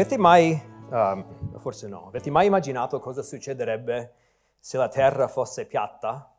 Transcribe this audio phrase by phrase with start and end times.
[0.00, 4.14] Avete mai, um, forse no, avete mai immaginato cosa succederebbe
[4.58, 6.34] se la Terra fosse piatta?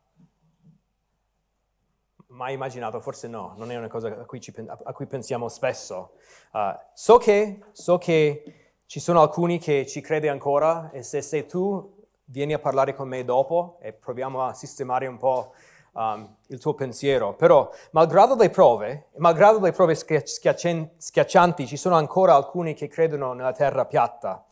[2.26, 2.98] Mai immaginato?
[2.98, 6.14] Forse no, non è una cosa a cui, ci, a cui pensiamo spesso.
[6.52, 11.46] Uh, so, che, so che ci sono alcuni che ci crede ancora e se sei
[11.46, 15.54] tu vieni a parlare con me dopo e proviamo a sistemare un po'
[15.92, 17.34] um, il tuo pensiero.
[17.34, 23.52] Però, malgrado le prove, malgrado le prove schiaccianti, ci sono ancora alcuni che credono nella
[23.52, 24.44] terra piatta.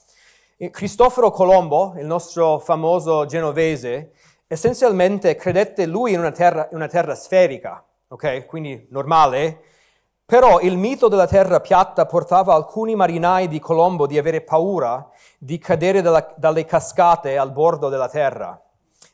[0.71, 4.13] Cristoforo Colombo, il nostro famoso genovese,
[4.47, 8.45] essenzialmente credette lui in una terra, una terra sferica, ok?
[8.45, 9.63] Quindi normale.
[10.27, 15.59] Però il mito della terra piatta portava alcuni marinai di Colombo di avere paura di
[15.59, 18.61] cadere dalla, dalle cascate al bordo della terra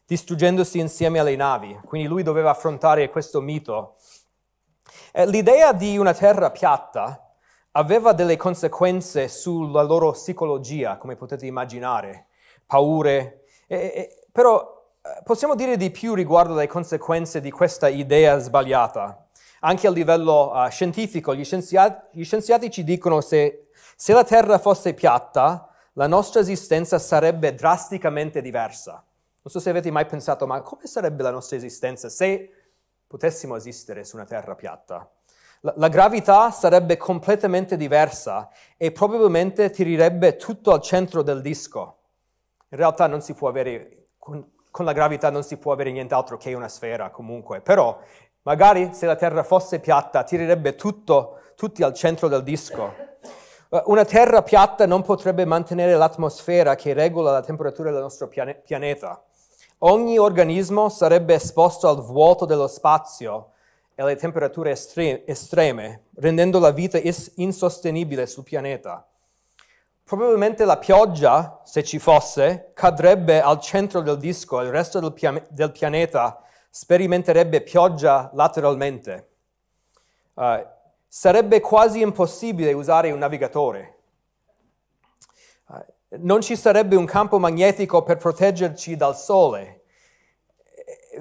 [0.07, 1.79] distruggendosi insieme alle navi.
[1.85, 3.97] Quindi lui doveva affrontare questo mito.
[5.13, 7.35] L'idea di una terra piatta
[7.73, 12.27] aveva delle conseguenze sulla loro psicologia, come potete immaginare,
[12.65, 18.39] paure, e, e, però eh, possiamo dire di più riguardo alle conseguenze di questa idea
[18.39, 19.27] sbagliata.
[19.61, 24.59] Anche a livello uh, scientifico, gli scienziati, gli scienziati, ci dicono se, se la Terra
[24.59, 29.03] fosse piatta, la nostra esistenza sarebbe drasticamente diversa.
[29.47, 32.51] Non so se avete mai pensato, ma come sarebbe la nostra esistenza se
[33.07, 35.09] potessimo esistere su una terra piatta?
[35.61, 41.99] La, la gravità sarebbe completamente diversa e probabilmente tirerebbe tutto al centro del disco.
[42.71, 46.37] In realtà non si può avere, con, con la gravità non si può avere nient'altro
[46.37, 48.01] che una sfera comunque, però
[48.43, 52.93] magari se la terra fosse piatta tirerebbe tutto, tutti al centro del disco.
[53.85, 59.23] Una terra piatta non potrebbe mantenere l'atmosfera che regola la temperatura del nostro pianeta.
[59.81, 63.53] Ogni organismo sarebbe esposto al vuoto dello spazio
[63.95, 66.99] e alle temperature estreme, rendendo la vita
[67.35, 69.07] insostenibile sul pianeta.
[70.03, 75.13] Probabilmente la pioggia, se ci fosse, cadrebbe al centro del disco e il resto del,
[75.13, 79.29] pia- del pianeta sperimenterebbe pioggia lateralmente.
[80.35, 80.65] Uh,
[81.07, 83.97] sarebbe quasi impossibile usare un navigatore
[86.21, 89.83] non ci sarebbe un campo magnetico per proteggerci dal sole.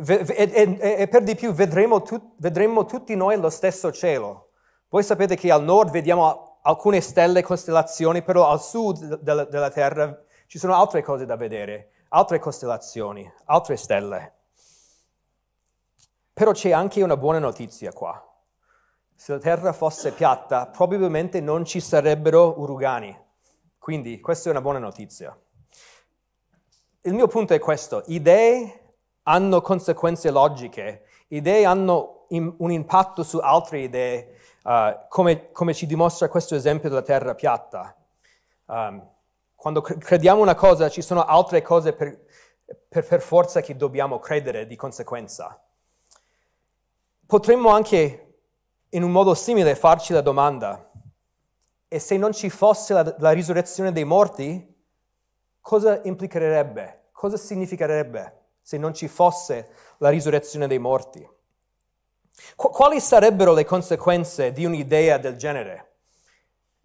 [0.05, 4.49] E, e, e, e per di più vedremo, tu, vedremo, tutti noi lo stesso cielo.
[4.89, 10.23] Voi sapete che al nord vediamo alcune stelle, costellazioni, però al sud della, della Terra
[10.47, 14.33] ci sono altre cose da vedere, altre costellazioni, altre stelle.
[16.33, 18.21] Però c'è anche una buona notizia qua.
[19.15, 23.23] Se la Terra fosse piatta, probabilmente non ci sarebbero uragani
[23.85, 25.39] quindi questa è una buona notizia.
[27.01, 33.37] Il mio punto è questo, idee hanno conseguenze logiche, idee hanno in, un impatto su
[33.37, 37.95] altre idee, uh, come, come, ci dimostra questo esempio della terra piatta.
[38.65, 39.07] Um,
[39.53, 42.25] quando crediamo una cosa ci sono altre cose per,
[42.89, 45.63] per, per forza che dobbiamo credere di conseguenza.
[47.27, 48.37] Potremmo anche
[48.89, 50.89] in un modo simile farci la domanda,
[51.87, 54.73] e se non ci fosse la, la risurrezione dei morti,
[55.61, 57.09] cosa implicherebbe?
[57.11, 59.69] Cosa significherebbe se non ci fosse
[59.99, 61.27] la risurrezione dei morti?
[62.55, 65.93] Qu- quali sarebbero le conseguenze di un'idea del genere?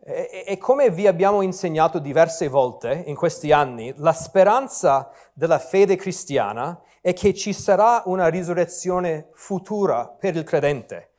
[0.02, 5.96] E, e, come vi abbiamo insegnato diverse volte in questi anni, la speranza della fede
[5.96, 11.10] cristiana è che ci sarà una risurrezione futura per il credente.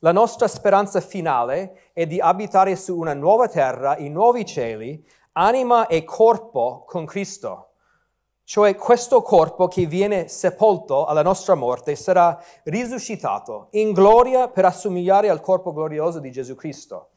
[0.00, 5.02] La nostra speranza finale è di abitare su una nuova terra, in nuovi cieli,
[5.32, 7.70] anima e corpo con Cristo.
[8.44, 15.30] Cioè questo corpo che viene sepolto alla nostra morte sarà risuscitato in gloria per assomigliare
[15.30, 17.12] al corpo glorioso di Gesù Cristo.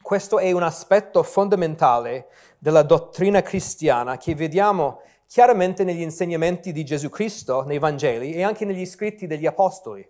[0.00, 2.28] Questo è un aspetto fondamentale
[2.60, 8.64] della dottrina cristiana che vediamo chiaramente negli insegnamenti di Gesù Cristo, nei Vangeli e anche
[8.64, 10.08] negli scritti degli Apostoli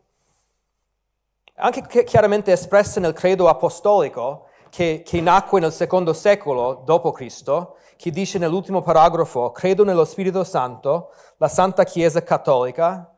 [1.59, 7.66] anche chiaramente espresse nel credo apostolico che, che nacque nel secondo secolo d.C.,
[7.97, 13.13] che dice nell'ultimo paragrafo, credo nello Spirito Santo, la Santa Chiesa Cattolica,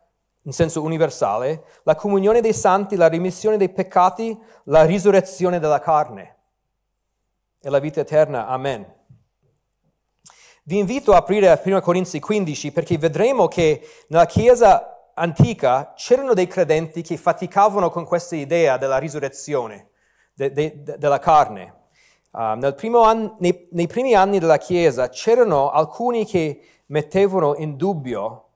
[0.44, 6.36] in senso universale, la comunione dei santi, la rimissione dei peccati, la risurrezione della carne
[7.60, 8.46] e la vita eterna.
[8.46, 8.90] Amen.
[10.62, 14.89] Vi invito a aprire a 1 Corinzi 15 perché vedremo che nella Chiesa
[15.20, 19.90] antica c'erano dei credenti che faticavano con questa idea della risurrezione
[20.34, 21.78] de, de, de, della carne.
[22.32, 28.46] Uh, an, nei, nei, primi anni della Chiesa c'erano alcuni che mettevano in dubbio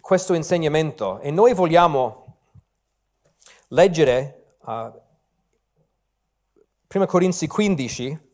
[0.00, 2.36] questo insegnamento e noi vogliamo
[3.68, 4.92] leggere uh,
[6.94, 8.26] 1 Corinzi 15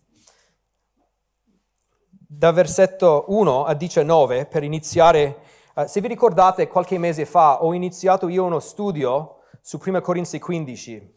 [2.37, 5.43] da versetto 1 a 19 per iniziare.
[5.77, 10.39] Uh, se vi ricordate, qualche mese fa ho iniziato io uno studio su 1 Corinzi
[10.39, 11.15] 15.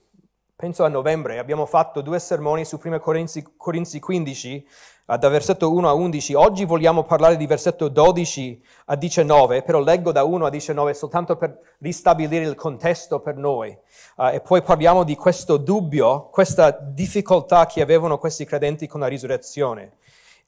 [0.56, 4.68] Penso a novembre, abbiamo fatto due sermoni su 1 Corinzi, Corinzi 15
[5.06, 6.34] da versetto 1 a 11.
[6.34, 11.36] Oggi vogliamo parlare di versetto 12 a 19, però leggo da 1 a 19 soltanto
[11.36, 13.78] per ristabilire il contesto per noi.
[14.16, 19.08] Uh, e poi parliamo di questo dubbio, questa difficoltà che avevano questi credenti con la
[19.08, 19.98] risurrezione.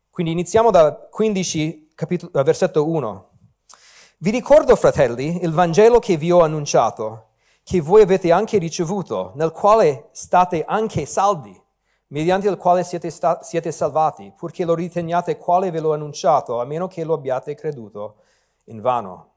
[0.10, 3.28] Quindi iniziamo da 15, capitolo, versetto 1.
[4.22, 7.28] Vi ricordo, fratelli, il Vangelo che vi ho annunciato,
[7.64, 11.58] che voi avete anche ricevuto, nel quale state anche saldi
[12.08, 16.66] mediante il quale siete, sta- siete salvati, purché lo riteniate quale ve l'ho annunciato, a
[16.66, 18.18] meno che lo abbiate creduto
[18.66, 19.36] in vano.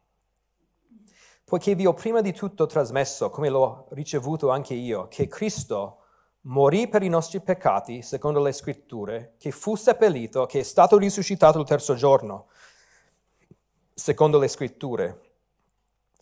[1.45, 5.99] Poiché vi ho prima di tutto trasmesso, come l'ho ricevuto anche io, che Cristo
[6.41, 11.61] morì per i nostri peccati, secondo le scritture, che fu seppellito, che è stato risuscitato
[11.61, 12.49] il terzo giorno,
[13.95, 15.21] secondo le scritture,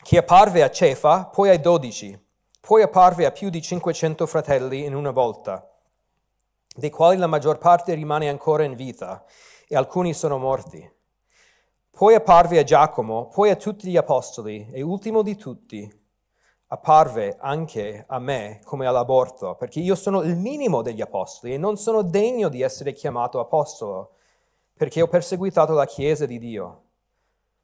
[0.03, 2.19] che apparve a Cefa, poi ai dodici,
[2.61, 5.71] poi apparve a più di 500 fratelli in una volta
[6.75, 9.25] dei quali la maggior parte rimane ancora in vita
[9.69, 10.89] e alcuni sono morti.
[11.91, 15.99] Poi apparve a Giacomo, poi a tutti gli apostoli e ultimo di tutti
[16.73, 21.77] apparve anche a me come all'aborto, perché io sono il minimo degli apostoli e non
[21.77, 24.13] sono degno di essere chiamato apostolo,
[24.77, 26.83] perché ho perseguitato la Chiesa di Dio.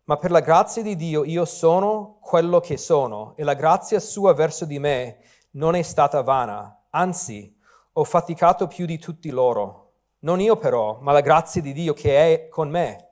[0.08, 4.35] Ma per la grazia di Dio io sono quello che sono e la grazia sua
[4.35, 5.19] verso di me
[5.53, 7.53] non è stata vana, anzi
[7.93, 9.94] ho faticato più di tutti loro.
[10.20, 13.08] Non io però, ma la grazia di Dio che è con me.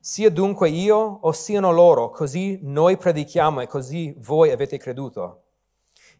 [0.00, 5.42] Sia dunque io o siano loro, così noi predichiamo e così voi avete creduto.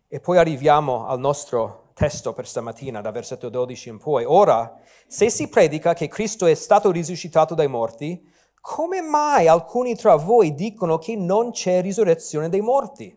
[0.06, 4.24] E poi arriviamo al nostro testo per stamattina, da versetto 12 in poi.
[4.26, 10.16] Ora, se si predica che Cristo è stato risuscitato dai morti, come mai alcuni tra
[10.16, 13.16] voi dicono che non c'è risurrezione dei morti?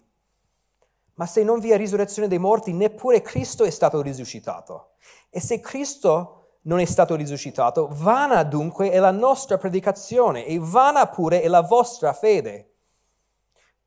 [1.16, 4.94] Ma se non vi è risurrezione dei morti, neppure Cristo è stato risuscitato.
[5.30, 11.08] E se Cristo non è stato risuscitato, vana dunque è la nostra predicazione e vana
[11.08, 12.74] pure è la vostra fede.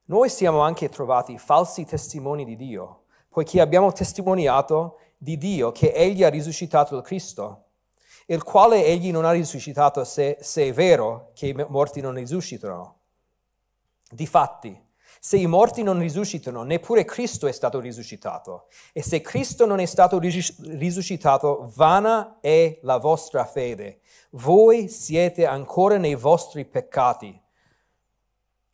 [0.07, 6.23] Noi siamo anche trovati falsi testimoni di Dio, poiché abbiamo testimoniato di Dio che Egli
[6.23, 7.64] ha risuscitato il Cristo,
[8.27, 13.01] il quale Egli non ha risuscitato se, se è vero che i morti non risuscitano.
[14.11, 14.83] Difatti,
[15.21, 18.67] se i morti non risuscitano, neppure Cristo è stato risuscitato.
[18.93, 24.01] E se Cristo non è stato risuscitato, vana è la vostra fede.
[24.33, 27.41] Voi siete ancora nei vostri peccati.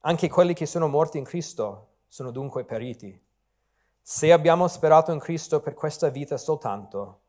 [0.01, 3.17] Anche quelli che sono morti in Cristo sono dunque periti.
[4.03, 7.21] Se abbiamo sperato in Cristo per questa vita soltanto,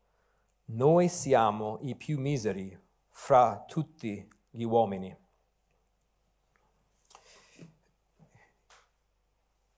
[0.66, 2.78] noi siamo i più miseri
[3.08, 5.16] fra tutti gli uomini.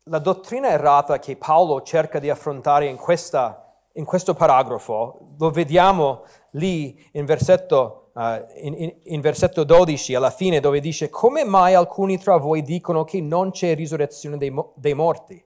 [0.08, 6.24] la dottrina errata che Paolo cerca di affrontare in, questa, in questo paragrafo, lo vediamo
[6.52, 8.20] lì in versetto, uh,
[8.56, 13.04] in, in, in versetto, 12 alla fine dove dice come mai alcuni tra voi dicono
[13.04, 15.42] che non c'è risurrezione dei, dei morti?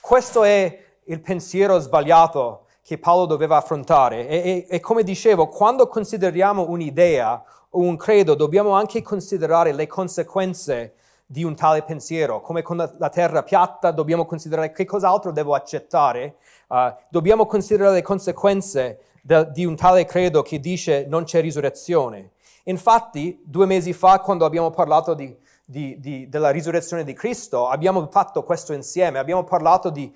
[0.00, 5.88] Questo è il pensiero sbagliato che Paolo doveva affrontare e, e, e come dicevo, quando
[5.88, 10.94] consideriamo un'idea o un credo dobbiamo anche considerare le conseguenze
[11.26, 12.40] di un tale pensiero.
[12.40, 16.36] Come con la, terra piatta dobbiamo considerare che cos'altro devo accettare,
[16.68, 22.30] uh, dobbiamo considerare le conseguenze de, di un tale credo che dice non c'è risurrezione.
[22.64, 28.08] Infatti, due mesi fa, quando abbiamo parlato di, di, di, della risurrezione di Cristo, abbiamo
[28.10, 30.10] fatto questo insieme, abbiamo parlato di,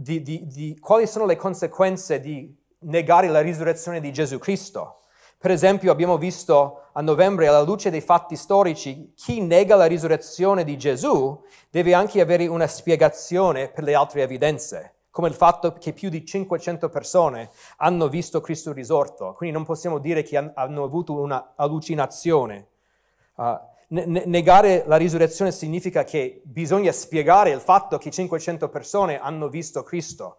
[0.00, 5.00] di quali sono le conseguenze di negare la risurrezione di Gesù Cristo.
[5.40, 10.64] Per esempio abbiamo visto a novembre, alla luce dei fatti storici, chi nega la risurrezione
[10.64, 11.40] di Gesù
[11.70, 16.24] deve anche avere una spiegazione per le altre evidenze, come il fatto che più di
[16.24, 19.32] 500 persone hanno visto Cristo risorto.
[19.34, 22.66] Quindi non possiamo dire che hanno avuto una allucinazione.
[23.36, 23.56] Uh,
[23.88, 30.38] negare la risurrezione significa che bisogna spiegare il fatto che 500 persone hanno visto Cristo.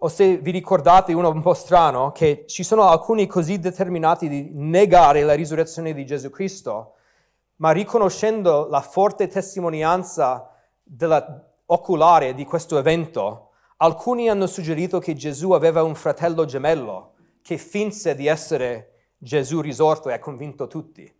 [0.00, 4.50] O se vi ricordate uno un po' strano, che ci sono alcuni così determinati di
[4.52, 6.96] negare la risurrezione di Gesù Cristo,
[7.56, 10.50] ma riconoscendo la forte testimonianza
[10.82, 17.56] della, oculare di questo evento, alcuni hanno suggerito che Gesù aveva un fratello gemello che
[17.56, 21.15] finse di essere Gesù risorto e ha convinto tutti.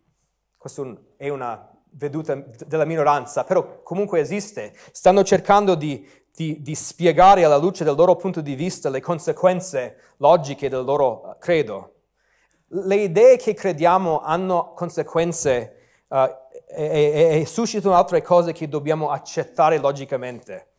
[0.67, 4.73] Questa è una veduta della minoranza, però comunque esiste.
[4.91, 9.97] Stanno cercando di di, di, spiegare alla luce del loro punto di vista le conseguenze
[10.17, 11.93] logiche del loro credo.
[12.67, 16.15] le idee che crediamo hanno conseguenze uh,
[16.67, 20.73] e, e, e, suscitano altre cose che dobbiamo accettare logicamente.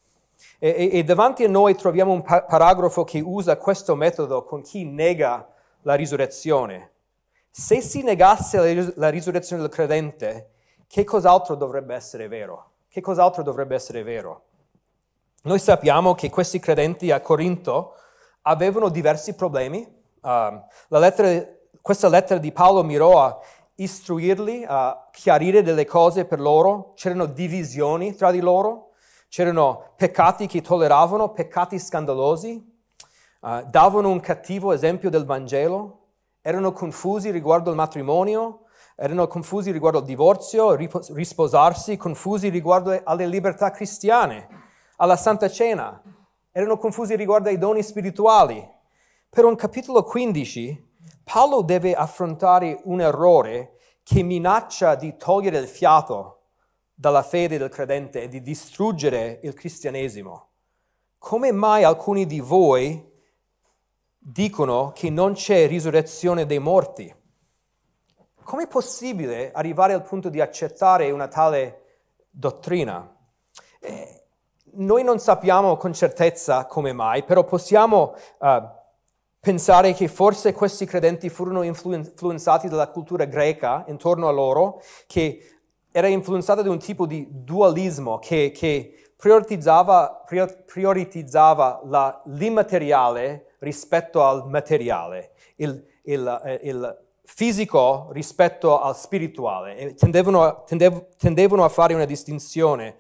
[0.61, 4.85] E, e davanti a noi troviamo un pa- paragrafo che usa questo metodo con chi
[4.85, 5.45] nega
[5.83, 6.93] la risurrezione.
[7.59, 10.51] Se si negasse la, ris- la risurrezione del credente,
[10.87, 12.75] che cos'altro dovrebbe essere vero?
[12.89, 14.45] Che cos'altro dovrebbe essere vero?
[15.43, 17.95] Noi sappiamo che questi credenti a Corinto
[18.43, 19.85] avevano diversi problemi.
[20.21, 21.45] Uh, lettera,
[21.83, 23.37] questa lettera di Paolo mirò a
[23.75, 26.93] istruirli, a chiarire delle cose per loro.
[26.95, 28.91] C'erano divisioni tra di loro,
[29.29, 32.65] c'erano peccati che tolleravano, peccati scandalosi,
[33.41, 35.98] uh, davano un cattivo esempio del Vangelo,
[36.49, 38.61] erano confusi riguardo al matrimonio,
[38.97, 44.49] erano confusi riguardo al divorzio, risposarsi, confusi riguardo alle libertà cristiane,
[44.97, 46.03] alla Santa Cena,
[46.51, 48.67] erano confusi riguardo ai doni spirituali.
[49.29, 50.87] Per un capitolo 15
[51.23, 56.45] Paolo deve affrontare un errore che minaccia di togliere il fiato
[56.95, 60.49] dalla fede del credente e di distruggere il cristianesimo.
[61.19, 63.08] Come mai alcuni di voi
[64.31, 67.15] dicono che non c'è risurrezione dei morti?
[68.43, 71.83] Com'è possibile arrivare al punto di accettare una tale
[72.31, 73.17] dottrina?
[73.81, 74.25] Eh,
[74.73, 78.69] noi non sappiamo con certezza come mai, però possiamo uh,
[79.41, 86.07] pensare che forse questi credenti furono influenzati dalla cultura greca intorno a loro, che era
[86.07, 90.25] influenzata da un tipo di dualismo che, che prioritizzava,
[90.67, 99.95] prioritizzava la, l'immateriale rispetto al materiale, il, il, eh, il fisico rispetto al spirituale.
[99.95, 102.97] Tendevano, tendev, tendevano a fare una distinzione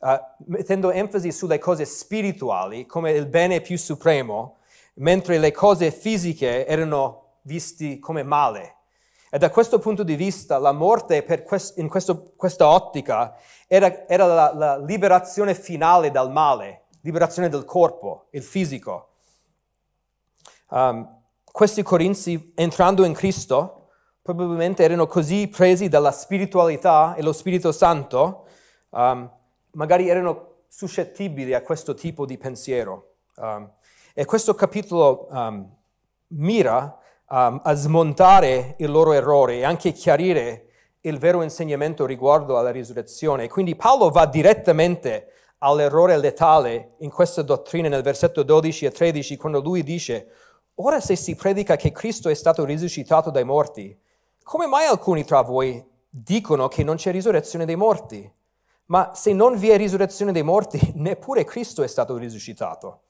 [0.00, 0.08] uh,
[0.46, 4.58] mettendo enfasi sulle cose spirituali come il bene più supremo,
[4.94, 8.76] mentre le cose fisiche erano viste come male.
[9.30, 13.34] E da questo punto di vista la morte quest, in questo, questa ottica
[13.66, 19.11] era, era la, la, liberazione finale dal male, liberazione del corpo, il fisico.
[20.72, 23.90] Um, questi corinzi, entrando in Cristo,
[24.22, 28.46] probabilmente erano così presi dalla spiritualità e lo Spirito Santo,
[28.90, 29.30] um,
[29.72, 33.16] magari erano suscettibili a questo tipo di pensiero.
[33.36, 33.70] Um,
[34.14, 35.28] e questo capitolo
[36.28, 40.66] mira a smontare il loro errore e anche chiarire
[41.00, 43.48] il vero insegnamento riguardo alla risurrezione.
[43.48, 49.60] Quindi Paolo va direttamente all'errore letale in questa dottrina nel versetto 12 e 13 quando
[49.60, 50.28] lui dice,
[50.84, 53.96] ora se si predica che Cristo è stato risuscitato dai morti,
[54.42, 58.30] come mai alcuni tra voi dicono che non c'è risurrezione dei morti?
[58.86, 63.02] Ma se non vi è risurrezione dei morti, neppure Cristo è stato risuscitato.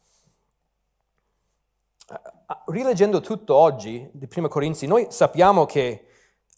[2.66, 6.06] Rileggendo tutto oggi di Prima Corinzi, noi sappiamo che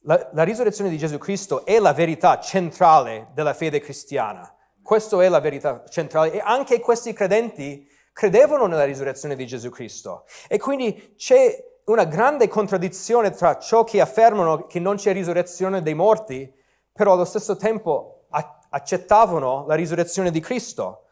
[0.02, 4.52] la, la, risurrezione di Gesù Cristo è la verità centrale della fede cristiana.
[4.83, 10.25] Questa è la verità centrale e anche questi credenti credevano nella risurrezione di Gesù Cristo.
[10.49, 15.94] E quindi c'è una grande contraddizione tra ciò che affermano che non c'è risurrezione dei
[15.94, 16.50] morti,
[16.92, 18.26] però allo stesso tempo
[18.71, 21.02] accettavano la risurrezione di Cristo.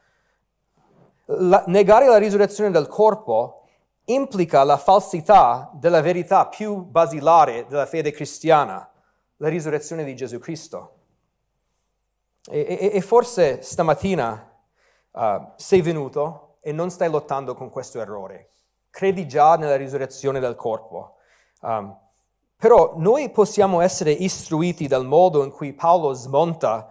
[1.27, 3.67] La, negare la risurrezione del corpo
[4.07, 8.89] implica la falsità della verità più basilare della fede cristiana,
[9.37, 10.99] la risurrezione di Gesù Cristo.
[12.49, 14.53] E, e, e forse stamattina
[15.13, 18.51] uh, sei venuto e non stai lottando con questo errore.
[18.89, 21.17] Credi già nella risurrezione del corpo.
[21.61, 21.99] Um,
[22.57, 26.89] però noi possiamo essere istruiti dal modo in cui Paolo smonta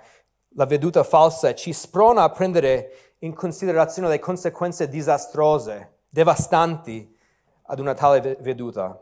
[0.56, 7.18] la veduta falsa e ci sprona a prendere in considerazione le conseguenze disastrose devastanti
[7.64, 9.02] ad una tale veduta.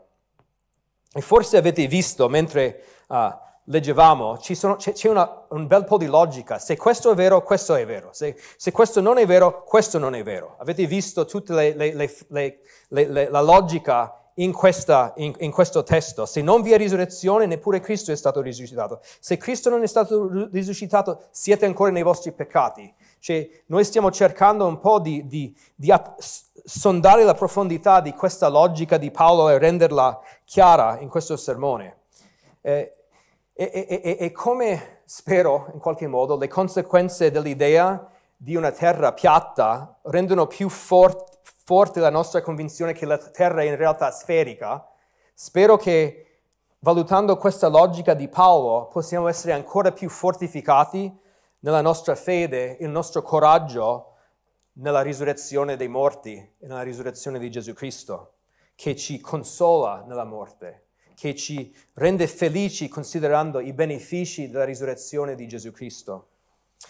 [1.12, 3.30] E forse avete visto mentre uh,
[3.70, 6.58] leggevamo, sono, c'è, c'è una, un bel po' di logica.
[6.58, 8.10] Se questo è vero, questo è vero.
[8.12, 10.56] Se, se questo non è vero, questo non è vero.
[10.58, 16.26] Avete visto tutta la logica in, questa, in, in, questo testo.
[16.26, 19.00] Se non vi è risurrezione, neppure Cristo è stato risuscitato.
[19.20, 22.92] Se Cristo non è stato risuscitato, siete ancora nei vostri peccati.
[23.20, 25.92] Cioè, noi stiamo cercando un po' di, di, di
[26.64, 31.98] sondare la profondità di questa logica di Paolo e renderla chiara in questo sermone.
[32.62, 32.94] Eh,
[33.60, 39.12] e, e, e, e, come spero, in qualche modo, le conseguenze dell'idea di una terra
[39.12, 44.88] piatta rendono più fort, forte la nostra convinzione che la terra è in realtà sferica,
[45.34, 46.40] spero che
[46.78, 51.14] valutando questa logica di Paolo possiamo essere ancora più fortificati
[51.58, 54.14] nella nostra fede, il nostro coraggio
[54.74, 58.36] nella risurrezione dei morti e nella risurrezione di Gesù Cristo,
[58.74, 60.86] che ci consola nella morte,
[61.20, 66.28] che ci rende felici considerando i benefici della risurrezione di Gesù Cristo.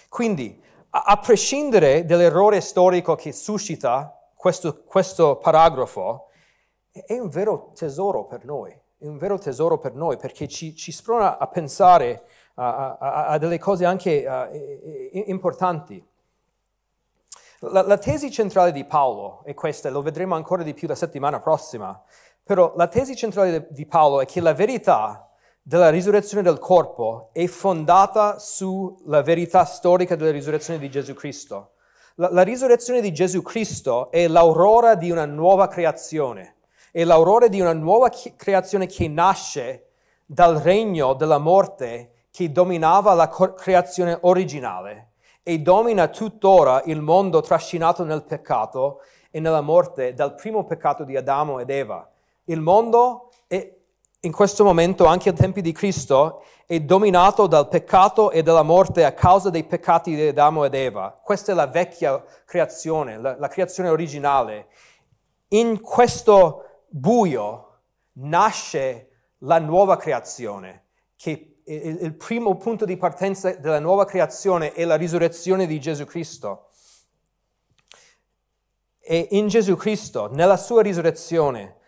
[0.09, 6.29] Quindi, a, a prescindere dall'errore storico che suscita questo, questo paragrafo,
[6.93, 10.93] è un vero tesoro per noi, è un vero tesoro per noi perché ci, ci
[10.93, 12.23] sprona a pensare
[12.55, 16.07] a, a, a delle cose anche uh, importanti.
[17.63, 21.41] La, la, tesi centrale di Paolo è questa, lo vedremo ancora di più la settimana
[21.41, 22.01] prossima,
[22.51, 25.31] però la tesi centrale di Paolo è che la verità
[25.63, 31.75] della risurrezione del corpo è fondata sulla verità storica della risurrezione di Gesù Cristo.
[32.17, 36.57] La, la risurrezione di Gesù Cristo è l'aurora di una nuova creazione,
[36.91, 39.91] è l'aurora di una nuova creazione che nasce
[40.27, 45.13] dal regno della morte che dominava la creazione originale
[45.45, 51.17] e domina tuttora il mondo trascinato nel peccato e nella morte dal primo peccato di
[51.17, 52.11] Adamo ed Eva.
[52.45, 53.77] Il mondo è,
[54.21, 59.05] in questo momento, anche ai tempi di Cristo, è dominato dal peccato e dalla morte
[59.05, 61.19] a causa dei peccati di Adamo ed Eva.
[61.23, 64.69] Questa è la vecchia creazione, la, la creazione originale.
[65.49, 67.81] In questo buio
[68.13, 70.85] nasce la nuova creazione
[71.17, 76.05] che il, il primo punto di partenza della nuova creazione è la risurrezione di Gesù
[76.05, 76.69] Cristo.
[79.01, 81.79] E in Gesù Cristo, nella sua risurrezione,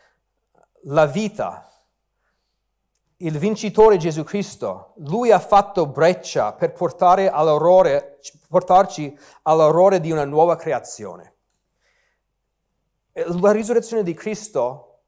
[0.85, 1.69] la vita,
[3.19, 6.73] il vincitore Gesù Cristo, lui ha fatto breccia per
[7.31, 11.35] all'orrore, portarci all'orrore di una nuova creazione.
[13.13, 15.03] La risurrezione di Cristo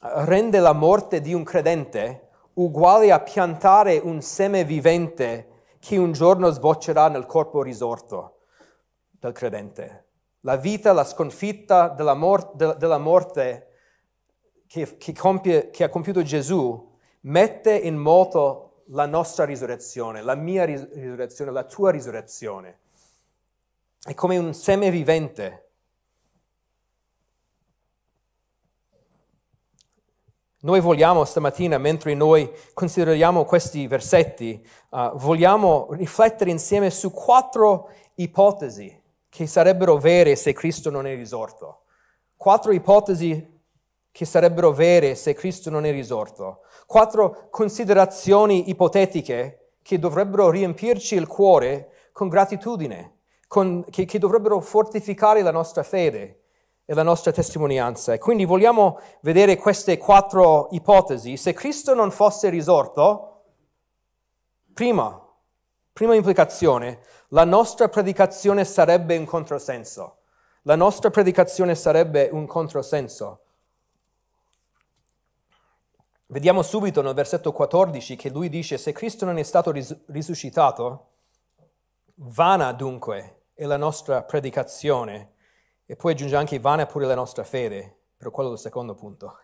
[0.00, 6.50] rende la morte di un credente uguale a piantare un seme vivente che un giorno
[6.50, 8.38] sboccerà nel corpo risorto
[9.10, 10.08] del credente.
[10.40, 13.73] La vita, la sconfitta della, mor- de- della morte
[14.66, 20.64] che, che, compie, che, ha compiuto Gesù mette in moto la nostra risurrezione, la mia
[20.64, 22.80] risurrezione, la tua risurrezione.
[24.02, 25.64] È come un seme vivente
[30.64, 39.02] Noi vogliamo stamattina, mentre noi consideriamo questi versetti, uh, vogliamo riflettere insieme su quattro ipotesi
[39.28, 41.82] che sarebbero vere se Cristo non è risorto.
[42.34, 43.53] Quattro ipotesi
[44.14, 46.60] che sarebbero vere se Cristo non è risorto.
[46.86, 53.16] Quattro considerazioni ipotetiche che dovrebbero riempirci il cuore con gratitudine,
[53.48, 56.42] con, che, che dovrebbero fortificare la nostra fede
[56.84, 58.12] e la nostra testimonianza.
[58.12, 61.36] E quindi vogliamo vedere queste quattro ipotesi.
[61.36, 63.42] Se Cristo non fosse risorto,
[64.72, 65.20] prima,
[65.92, 67.00] prima implicazione,
[67.30, 70.18] la nostra predicazione sarebbe un controsenso.
[70.62, 73.40] La nostra predicazione sarebbe un controsenso.
[76.26, 81.08] Vediamo subito nel versetto 14 che lui dice, se Cristo non è stato ris- risuscitato,
[82.16, 85.32] vana dunque è la nostra predicazione
[85.84, 89.36] e poi aggiunge anche vana pure la nostra fede, però quello il secondo punto.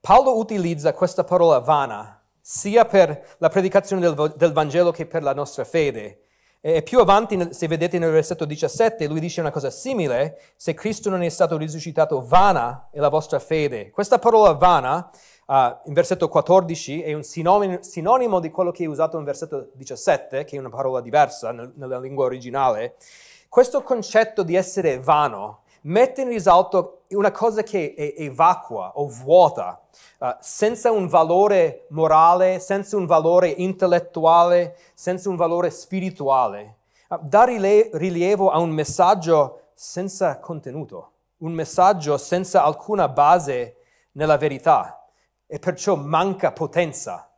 [0.00, 5.34] Paolo utilizza questa parola vana sia per la predicazione del, del Vangelo che per la
[5.34, 6.24] nostra fede.
[6.60, 11.08] E più avanti, se vedete nel versetto 17, lui dice una cosa simile, se Cristo
[11.08, 13.90] non è stato risuscitato, vana è la vostra fede.
[13.90, 15.10] Questa parola vana,
[15.48, 19.70] uh, in versetto 14, è un sinonimo, sinonimo, di quello che è usato in versetto
[19.72, 22.96] 17, che è una parola diversa nel, nella lingua originale.
[23.48, 29.08] Questo concetto di essere vano mette in risalto una cosa che è, è vacua o
[29.08, 29.80] vuota,
[30.18, 36.76] uh, senza un valore morale, senza un valore intellettuale, senza un valore spirituale.
[37.08, 43.76] Uh, dà rilievo a un messaggio senza contenuto, un messaggio senza alcuna base
[44.12, 44.97] nella verità
[45.50, 47.28] e perciò manca potenza.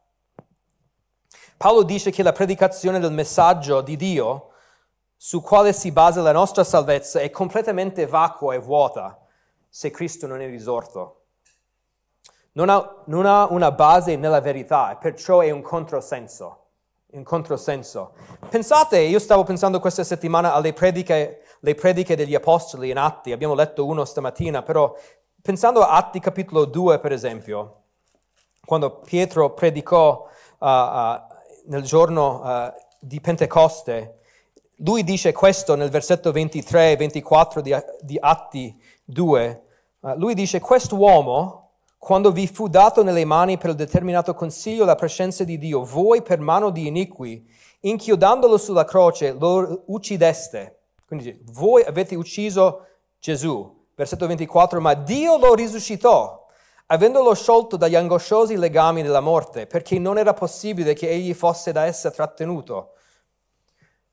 [1.56, 4.48] Paolo dice che la predicazione del messaggio di Dio
[5.16, 9.18] su quale si basa la nostra salvezza è completamente vacua e vuota
[9.68, 11.26] se Cristo non è risorto.
[12.52, 16.56] Non ha, non ha una base nella verità e perciò è un controsenso.
[17.12, 18.14] Un controsenso.
[18.48, 23.54] Pensate, io stavo pensando questa settimana alle prediche, le prediche degli apostoli in Atti, abbiamo
[23.54, 24.96] letto uno stamattina, però
[25.42, 27.79] pensando a Atti capitolo 2 per esempio,
[28.70, 30.28] quando Pietro predicò
[30.58, 31.20] uh, uh,
[31.66, 34.20] nel giorno uh, di Pentecoste,
[34.76, 39.62] lui dice questo nel versetto 23 e 24 di, di Atti 2.
[39.98, 44.94] Uh, lui dice, quest'uomo, quando vi fu dato nelle mani per il determinato consiglio la
[44.94, 47.44] presenza di Dio, voi per mano di iniqui,
[47.80, 50.82] inchiodandolo sulla croce, lo uccideste.
[51.08, 52.86] Quindi voi avete ucciso
[53.18, 53.78] Gesù.
[53.96, 56.39] Versetto 24, ma Dio lo risuscitò,
[56.92, 61.84] avendolo sciolto dagli angosciosi legami della morte, perché non era possibile che egli fosse da
[61.84, 62.94] essa trattenuto.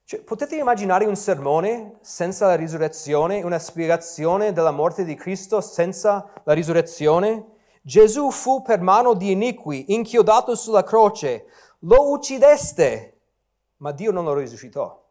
[0.04, 6.30] Cioè, potete immaginare un sermone senza la risurrezione, una spiegazione della morte di Cristo senza
[6.44, 7.56] la risurrezione?
[7.82, 11.48] Gesù fu per mano di iniqui, inchiodato sulla croce,
[11.80, 13.22] lo uccideste,
[13.78, 15.04] ma Dio non lo risuscitò.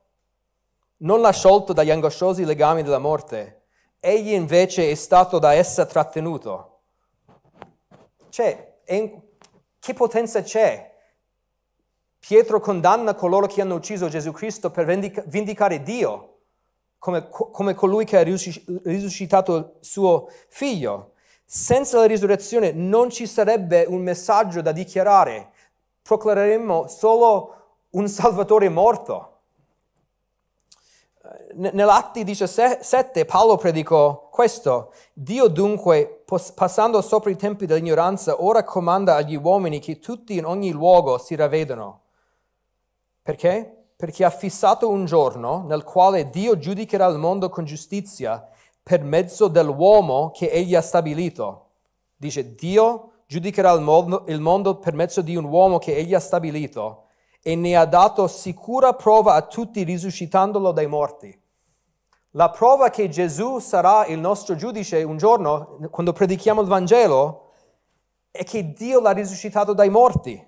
[0.98, 3.64] Non l'ha sciolto dagli angosciosi legami della morte,
[3.98, 6.75] egli invece è stato da essa trattenuto.
[8.28, 9.20] Cioè, in,
[9.78, 10.94] che potenza c'è?
[12.18, 16.38] Pietro condanna coloro che hanno ucciso Gesù Cristo per vendica, vendicare Dio,
[16.98, 21.12] come, come colui che ha risuscitato suo figlio.
[21.44, 25.52] Senza la risurrezione non ci sarebbe un messaggio da dichiarare,
[26.02, 27.54] proclameremmo solo
[27.90, 29.32] un Salvatore morto.
[31.54, 34.92] Nell'Atti 17 Paolo predicò questo.
[35.14, 36.22] Dio dunque,
[36.54, 41.34] passando sopra i tempi dell'ignoranza, ora comanda agli uomini che tutti in ogni luogo si
[41.34, 42.02] ravvedano.
[43.22, 43.92] Perché?
[43.96, 48.46] Perché ha fissato un giorno nel quale Dio giudicherà il mondo con giustizia
[48.82, 51.70] per mezzo dell'uomo che egli ha stabilito.
[52.14, 56.20] Dice, Dio giudicherà il mondo, il mondo per mezzo di un uomo che egli ha
[56.20, 57.04] stabilito
[57.40, 61.40] e ne ha dato sicura prova a tutti risuscitandolo dai morti.
[62.36, 67.52] La prova che Gesù sarà il nostro giudice un giorno, quando predichiamo il Vangelo,
[68.30, 70.46] è che Dio l'ha risuscitato dai morti.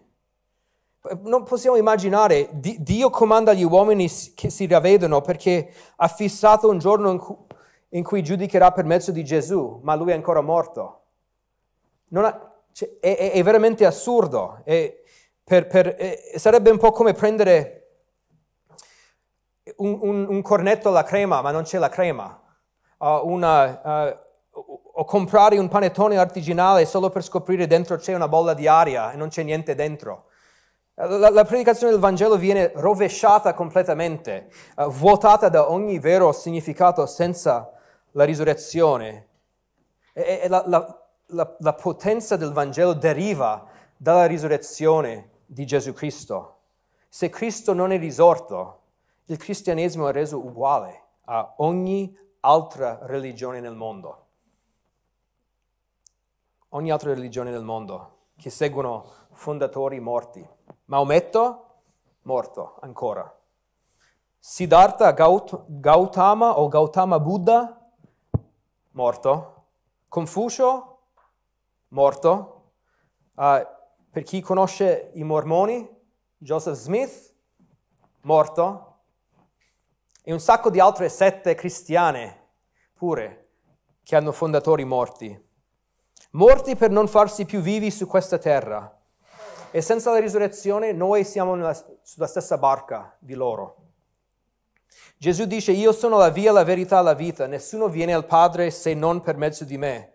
[1.23, 7.47] Non possiamo immaginare, Dio comanda gli uomini che si ravvedono perché ha fissato un giorno
[7.89, 11.01] in cui giudicherà per mezzo di Gesù, ma lui è ancora morto.
[12.13, 14.61] Ha, cioè, è, è, è, veramente assurdo.
[14.63, 15.97] Per, per,
[16.35, 17.78] sarebbe un po' come prendere
[19.77, 22.41] un, un, un, cornetto alla crema, ma non c'è la crema.
[22.99, 24.17] Uh, una, uh,
[24.95, 29.17] o comprare un panettone artigianale solo per scoprire dentro c'è una bolla di aria e
[29.17, 30.25] non c'è niente dentro.
[30.95, 37.73] La, la, predicazione del Vangelo viene rovesciata completamente, uh, vuotata da ogni vero significato senza
[38.13, 39.27] la risurrezione.
[40.13, 43.65] E, e la, la, la potenza del Vangelo deriva
[43.97, 46.57] dalla risurrezione di Gesù Cristo.
[47.09, 48.78] Se Cristo non è risorto,
[49.31, 54.27] il cristianesimo è reso uguale a ogni altra religione nel mondo.
[56.71, 60.47] Ogni altra religione nel mondo che seguono fondatori morti.
[60.87, 61.81] Maometto,
[62.23, 63.31] morto ancora.
[64.39, 67.91] Siddhartha Gautama o Gautama Buddha,
[68.93, 69.65] morto.
[70.09, 71.01] Confucio,
[71.89, 72.73] morto.
[73.35, 73.61] Uh,
[74.11, 75.87] per chi conosce i mormoni,
[76.39, 77.35] Joseph Smith,
[78.23, 78.88] morto.
[80.29, 82.49] E un sacco di altre sette cristiane
[82.93, 83.47] pure,
[84.03, 85.35] che hanno fondatori morti.
[86.33, 88.95] Morti per non farsi più vivi su questa terra.
[89.71, 93.77] E senza la risurrezione noi siamo nella, sulla stessa barca di loro.
[95.17, 98.93] Gesù dice, io sono la via, la verità, la vita, nessuno viene al Padre se
[98.93, 100.13] non per mezzo di me.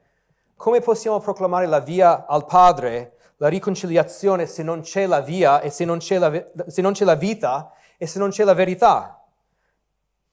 [0.56, 5.72] Come possiamo proclamare la via al Padre, la riconciliazione, se non c'è la via e
[5.72, 9.18] se non c'è la, se non c'è la vita e se non c'è la verità?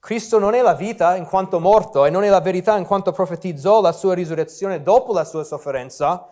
[0.01, 3.13] Cristo non è la vita in quanto morto e non è la verità in quanto
[3.13, 6.27] profetizzò la sua risurrezione dopo la sua sofferenza,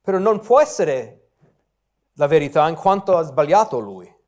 [0.00, 1.28] però non può essere
[2.14, 4.18] la verità in quanto ha sbagliato lui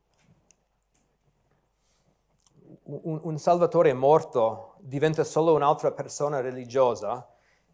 [2.84, 7.26] un, un Salvatore morto diventa solo un'altra persona religiosa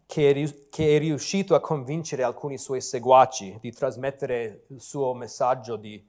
[0.05, 5.75] che è, che è, riuscito a convincere alcuni suoi seguaci di trasmettere il suo messaggio
[5.75, 6.03] di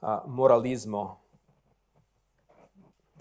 [0.00, 1.22] uh, moralismo.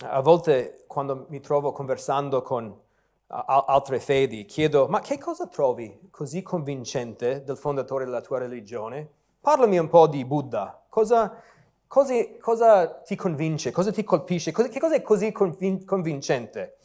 [0.02, 2.80] A volte quando mi trovo conversando con
[3.28, 9.10] altre fedi, chiedo, ma che cosa trovi così convincente del fondatore della tua religione?
[9.40, 10.84] Parlami un po' di Buddha.
[10.90, 11.42] Cosa,
[11.94, 13.70] Cosa, cosa ti convince?
[13.70, 14.52] Cosa ti colpisce?
[14.52, 16.78] Cosa, che cosa è così convin- convincente?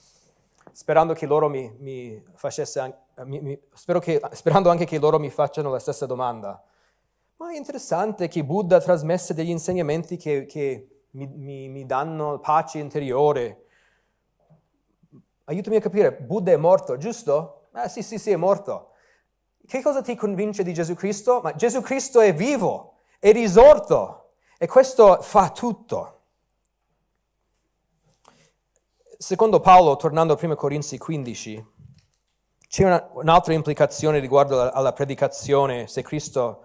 [0.70, 1.14] Sperando
[1.48, 2.94] mi, mi facesse,
[3.24, 3.58] mi,
[4.00, 6.62] che, sperando anche che loro mi facciano la stessa domanda.
[7.36, 13.66] Ma è interessante che Buddha trasmesse degli insegnamenti che, che mi, danno pace interiore.
[15.44, 17.68] Aiutami a capire, Buddha è morto, giusto?
[17.72, 18.90] Ah sì, sì, sì, è morto.
[19.66, 21.40] Che cosa ti convince di Gesù Cristo?
[21.42, 24.32] Ma Gesù Cristo è vivo, è risorto.
[24.58, 26.14] E questo fa tutto.
[29.16, 31.66] Secondo Paolo, tornando a 1 Corinzi 15,
[32.68, 36.64] c'è una, un'altra implicazione riguardo alla, alla predicazione se Cristo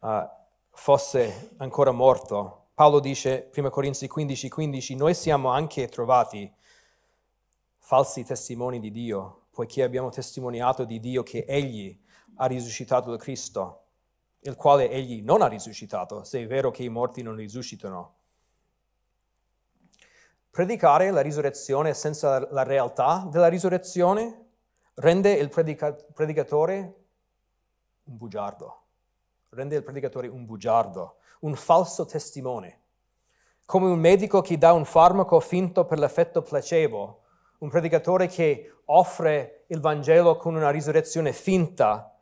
[0.00, 0.28] uh,
[0.70, 2.67] fosse ancora morto.
[2.78, 6.48] Paolo dice, 1 Corinzi 15, 15, noi siamo anche trovati
[7.76, 12.00] falsi testimoni di Dio, poiché abbiamo testimoniato di Dio che Egli
[12.36, 13.86] ha risuscitato il Cristo,
[14.42, 18.18] il quale egli non ha risuscitato, se è vero che i morti non risuscitano.
[20.48, 24.50] Predicare la risurrezione senza la realtà della risurrezione
[24.94, 26.76] rende il predica- predicatore
[28.04, 28.82] un bugiardo,
[29.48, 32.80] rende il predicatore un bugiardo, un falso testimone.
[33.64, 37.22] Come un medico che dà un farmaco finto per l'effetto placebo,
[37.58, 42.14] un predicatore che offre il Vangelo con una risurrezione finta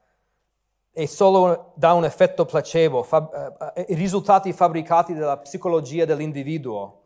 [0.93, 7.03] e solo dà un effetto placebo, fa, eh, risultati fabbricati dalla psicologia dell'individuo.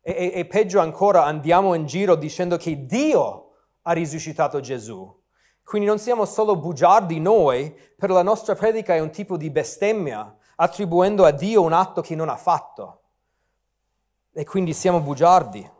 [0.00, 3.50] E, e, e peggio ancora andiamo in giro dicendo che Dio
[3.82, 5.14] ha risuscitato Gesù.
[5.62, 10.34] Quindi non siamo solo bugiardi noi, per la nostra predica è un tipo di bestemmia,
[10.56, 13.02] attribuendo a Dio un atto che non ha fatto.
[14.32, 15.70] E quindi siamo bugiardi.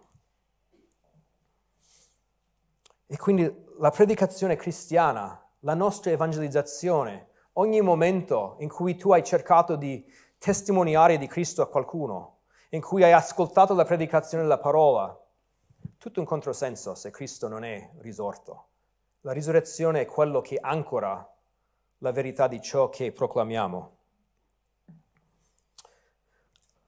[3.08, 9.76] E quindi la predicazione cristiana, la nostra evangelizzazione, ogni momento in cui tu hai cercato
[9.76, 10.04] di
[10.38, 12.38] testimoniare di Cristo a qualcuno,
[12.70, 15.18] in cui hai ascoltato la predicazione della parola,
[15.98, 18.68] tutto un controsenso se Cristo non è risorto.
[19.20, 21.28] La risurrezione è quello che ancora
[21.98, 23.95] la verità di ciò che proclamiamo.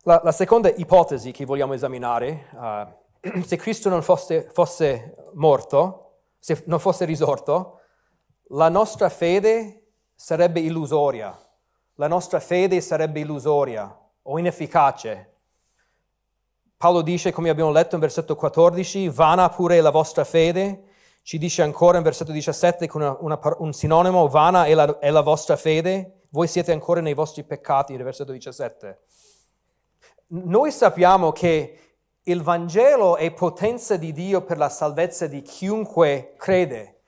[0.09, 6.63] La, la seconda ipotesi che vogliamo esaminare, uh, se Cristo non fosse, fosse morto, se
[6.65, 7.81] non fosse risorto,
[8.53, 11.39] la nostra fede sarebbe illusoria,
[11.97, 15.35] la nostra fede sarebbe illusoria o inefficace
[16.79, 20.85] Paolo dice, come abbiamo letto in versetto 14, vana pure la vostra fede.
[21.23, 25.11] Ci dice ancora in versetto 17 con una, una, un sinonimo, vana è la, è
[25.11, 26.29] la vostra fede.
[26.31, 29.01] Voi siete ancora nei vostri peccati, nel versetto 17.
[30.31, 31.79] Noi sappiamo che
[32.25, 37.01] il Vangelo è potenza di Dio per la salvezza di chiunque crede.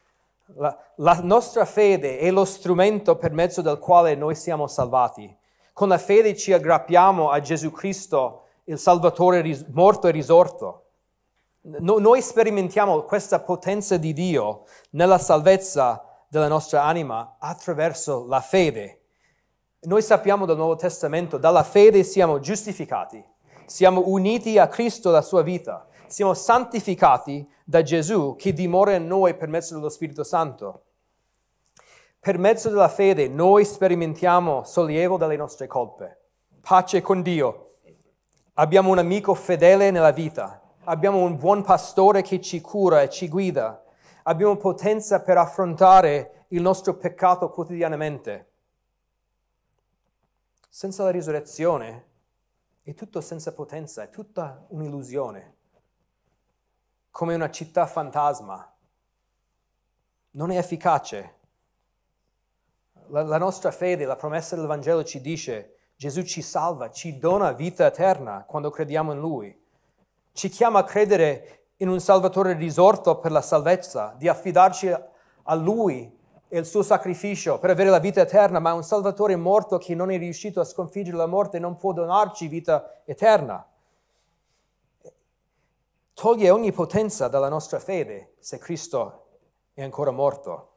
[0.57, 5.37] La, la, nostra fede è lo strumento per mezzo del quale noi siamo salvati.
[5.75, 10.85] Con la fede ci aggrappiamo a Gesù Cristo il Salvatore ris- morto e risorto.
[11.61, 19.00] No, noi sperimentiamo questa potenza di Dio nella salvezza della nostra anima attraverso la fede.
[19.83, 23.25] Noi sappiamo dal Nuovo Testamento, dalla fede siamo giustificati,
[23.67, 29.35] siamo uniti a Cristo la sua vita, siamo santificati da Gesù che dimora in noi
[29.35, 30.83] per mezzo dello Spirito Santo.
[32.19, 36.19] Per mezzo della fede noi sperimentiamo sollievo dalle nostre colpe,
[36.61, 37.71] pace con Dio,
[38.61, 43.27] Abbiamo un amico fedele nella vita, abbiamo un buon pastore che ci cura e ci
[43.27, 43.83] guida,
[44.25, 48.50] abbiamo potenza per affrontare il nostro peccato quotidianamente.
[50.73, 52.07] Senza la risurrezione
[52.85, 55.57] è tutto senza potenza, è tutta un'illusione,
[57.11, 58.73] come una città fantasma.
[60.31, 61.39] Non è efficace.
[63.09, 67.51] La, la nostra fede, la promessa del Vangelo ci dice Gesù ci salva, ci dona
[67.51, 69.67] vita eterna quando crediamo in Lui.
[70.33, 76.17] Ci chiama a credere in un Salvatore risorto per la salvezza, di affidarci a Lui
[76.53, 80.11] e il suo sacrificio per avere la vita eterna, ma un Salvatore morto che non
[80.11, 83.65] è riuscito a sconfiggere la morte non può donarci vita eterna.
[86.13, 89.27] Toglie ogni potenza dalla nostra fede se Cristo
[89.73, 90.73] è ancora morto.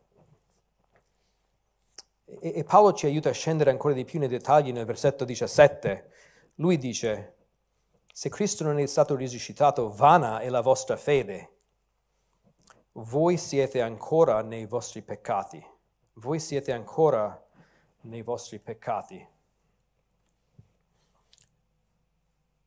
[2.25, 6.11] E, e Paolo ci aiuta a scendere ancora di più nei dettagli nel versetto 17.
[6.57, 7.33] Lui dice,
[8.13, 11.52] se Cristo non è stato risuscitato, vana è la vostra fede.
[12.95, 15.65] Voi siete ancora nei vostri peccati.
[16.13, 17.43] Voi siete ancora
[18.01, 19.27] nei vostri peccati.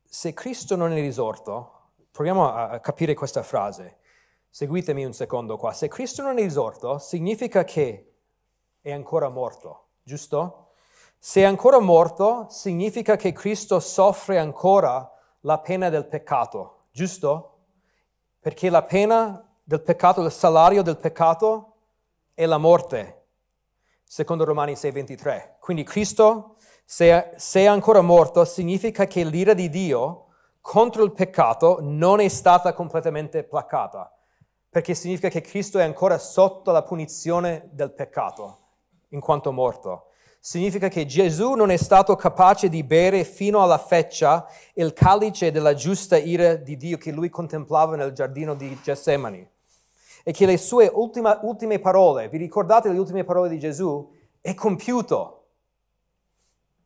[0.03, 3.99] Se Cristo non è risorto, proviamo a capire questa frase.
[4.49, 5.71] Seguitemi un secondo qua.
[5.71, 8.15] Se Cristo non è risorto, significa che
[8.81, 10.71] è ancora morto, giusto?
[11.17, 15.09] Se è ancora morto, significa che Cristo soffre ancora
[15.41, 17.59] la pena del peccato, giusto?
[18.39, 21.73] Perché la pena del peccato, il salario del peccato
[22.33, 23.25] è la morte,
[24.01, 25.57] secondo Romani 6:23.
[25.59, 30.27] Quindi Cristo, se, se è ancora morto, significa che l'ira di Dio
[30.61, 34.09] contro il peccato non è stata completamente placata,
[34.69, 38.59] perché significa che Cristo è ancora sotto la punizione del peccato
[39.09, 40.11] in quanto morto.
[40.39, 45.73] Significa che Gesù non è stato capace di bere fino alla feccia il calice della
[45.73, 49.55] giusta ira di Dio che lui contemplava nel giardino di Getsemani.
[50.27, 54.13] E che le sue ultima, ultime parole, vi ricordate le ultime parole di Gesù?
[54.41, 55.45] È compiuto.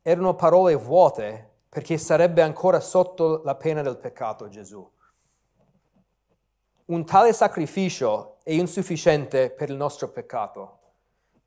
[0.00, 4.88] Erano parole vuote perché sarebbe ancora sotto la pena del peccato Gesù.
[6.84, 10.78] Un tale sacrificio è insufficiente per il nostro peccato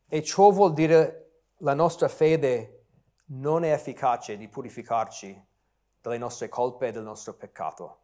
[0.09, 2.87] E ciò vuol dire la nostra fede
[3.27, 5.41] non è efficace di purificarci
[6.01, 7.99] dalle nostre colpe e del nostro peccato.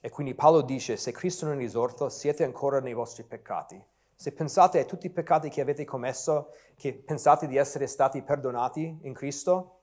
[0.00, 3.82] E quindi Paolo dice, se Cristo non è risorto, siete ancora nei vostri peccati.
[4.14, 8.98] Se pensate a tutti i peccati che avete commesso, che pensate di essere stati perdonati
[9.02, 9.80] in Cristo,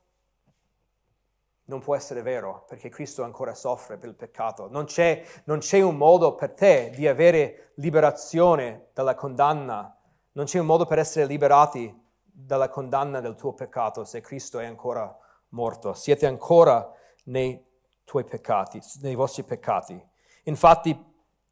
[1.68, 4.68] non può essere vero, perché Cristo ancora soffre per il peccato.
[4.68, 9.96] Non c'è, non c'è un modo per te di avere liberazione dalla condanna,
[10.32, 14.66] non c'è un modo per essere liberati dalla condanna del tuo peccato se Cristo è
[14.66, 15.16] ancora
[15.50, 15.94] morto.
[15.94, 16.90] Siete ancora
[17.24, 17.67] nei
[18.08, 20.02] tuoi peccati, nei vostri peccati.
[20.44, 20.98] Infatti,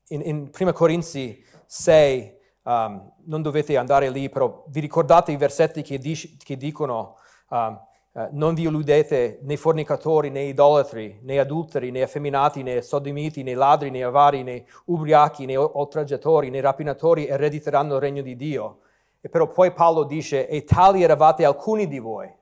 [0.09, 5.83] in, in 1 Corinzi 6, um, non dovete andare lì, però vi ricordate i versetti
[5.83, 7.19] che, dic- che dicono
[7.51, 7.79] um,
[8.13, 13.55] uh, non vi illudete né fornicatori, né idolatri, né adulteri, né effeminati, né sodomiti, né
[13.55, 18.79] ladri, né avari, né ubriachi, né oltraggiatori, né rapinatori erediteranno il regno di Dio.
[19.21, 22.33] E però poi Paolo dice, e tali eravate alcuni di voi,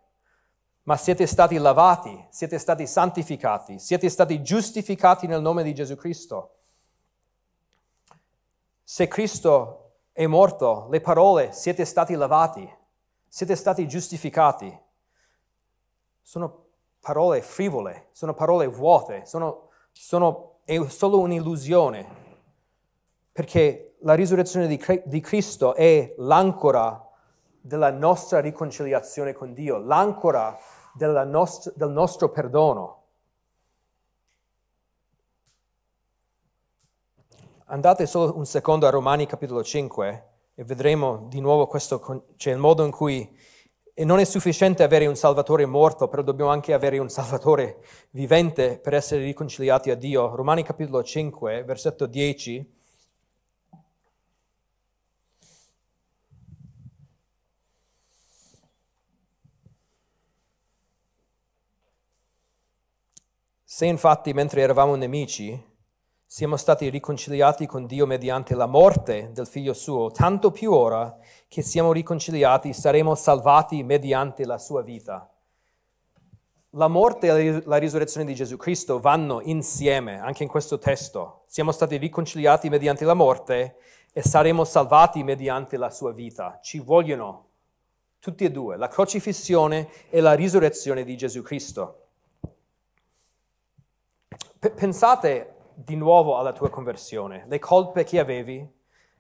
[0.85, 6.57] ma siete stati lavati, siete stati santificati, siete stati giustificati nel nome di Gesù Cristo.
[8.83, 12.71] Se Cristo è morto, le parole siete stati lavati,
[13.27, 14.79] siete stati giustificati,
[16.21, 16.67] sono
[17.01, 22.23] parole frivole, sono parole vuote, sono, sono, è solo un'illusione,
[23.33, 27.01] perché la risurrezione di, di Cristo è l'ancora
[27.59, 30.57] della nostra riconciliazione con Dio, l'ancora
[31.27, 33.03] nost- del nostro perdono.
[37.67, 42.59] Andate solo un secondo a Romani capitolo 5 e vedremo di nuovo questo, cioè il
[42.59, 43.37] modo in cui
[43.97, 47.79] e non è sufficiente avere un Salvatore morto, però dobbiamo anche avere un Salvatore
[48.11, 50.35] vivente per essere riconciliati a Dio.
[50.35, 52.74] Romani capitolo 5, versetto 10.
[63.75, 65.61] Se infatti mentre eravamo nemici
[66.25, 71.61] siamo stati riconciliati con Dio mediante la morte del figlio suo, tanto più ora che
[71.61, 75.29] siamo riconciliati saremo salvati mediante la sua vita.
[76.71, 81.43] La morte e la risurrezione di Gesù Cristo vanno insieme, anche in questo testo.
[81.49, 83.79] Siamo stati riconciliati mediante la morte
[84.13, 86.61] e saremo salvati mediante la sua vita.
[86.63, 87.49] Ci vogliono
[88.21, 92.04] tutti e due, la crocifissione e la risurrezione di Gesù Cristo.
[94.71, 98.67] Pensate di nuovo alla tua conversione, le colpe che avevi,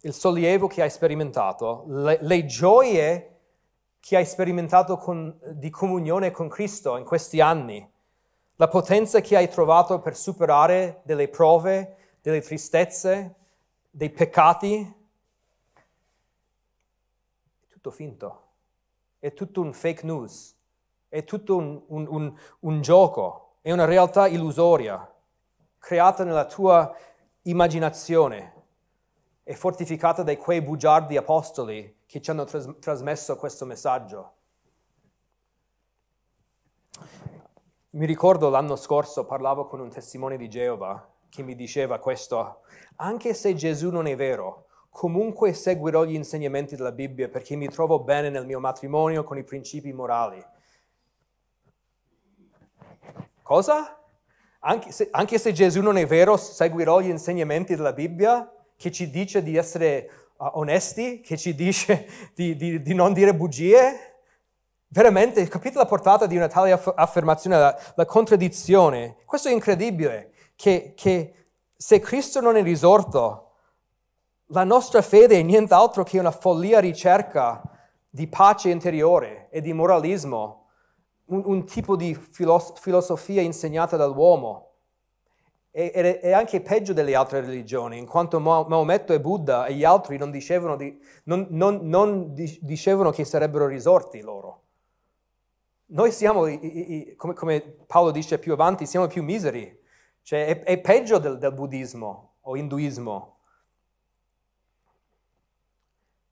[0.01, 3.41] il sollievo che hai sperimentato, le, le gioie
[4.01, 7.87] che hai sperimentato con, di comunione con Cristo in questi anni,
[8.57, 13.35] la potenza che hai trovato per superare delle prove, delle tristezze,
[13.91, 14.95] dei peccati.
[17.61, 18.43] È tutto finto,
[19.19, 20.57] è tutto un fake news,
[21.07, 25.07] è tutto un, un, un, un gioco, è una realtà illusoria
[25.85, 26.97] creata nella tua
[27.43, 28.53] immaginazione
[29.43, 34.33] e fortificata da quei bugiardi apostoli che ci hanno tras- trasmesso questo messaggio.
[37.91, 42.63] Mi ricordo l'anno scorso parlavo con un testimone di Geova che mi diceva questo,
[42.97, 47.99] anche se Gesù non è vero, comunque seguirò gli insegnamenti della Bibbia perché mi trovo
[47.99, 50.43] bene nel mio matrimonio con i principi morali.
[53.43, 53.99] Cosa?
[54.67, 59.11] Anche se, anche se, Gesù non è vero, seguirò gli insegnamenti della Bibbia che ci
[59.11, 64.15] dice di essere uh, onesti, che ci dice di, di, di, non dire bugie.
[64.89, 69.17] Veramente, capite la portata di una tale aff- affermazione, la, la, contraddizione?
[69.27, 71.35] Questo è incredibile, che, che
[71.77, 73.51] se Cristo non è risorto,
[74.47, 77.61] la nostra fede è nient'altro che una follia ricerca
[78.09, 80.64] di pace interiore e di moralismo
[81.27, 84.73] un, un tipo di filos- filosofia insegnata dall'uomo.
[85.71, 89.85] E, è, è anche peggio delle altre religioni, in quanto Maometto e Buddha e gli
[89.85, 94.63] altri non dicevano, di, non, non, non dicevano che sarebbero risorti loro.
[95.87, 99.83] Noi siamo, i, i, come, come, Paolo dice più avanti, siamo più miseri.
[100.23, 103.39] Cioè è, è peggio del, del buddismo o induismo.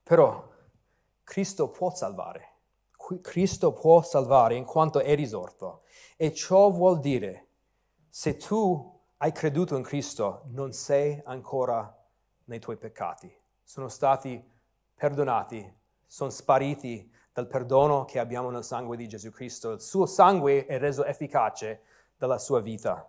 [0.02, 0.50] Però
[1.24, 2.51] Cristo può salvare.
[3.20, 5.82] Cristo può salvare in quanto è risorto.
[6.16, 7.48] E ciò vuol dire,
[8.08, 11.96] se tu hai creduto in Cristo, non sei ancora
[12.44, 13.32] nei tuoi peccati.
[13.62, 14.42] Sono stati
[14.94, 19.72] perdonati, sono spariti dal perdono che abbiamo nel sangue di Gesù Cristo.
[19.72, 21.82] Il suo sangue è reso efficace
[22.16, 23.08] dalla sua vita.